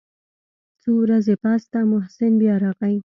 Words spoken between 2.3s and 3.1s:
بيا راغى.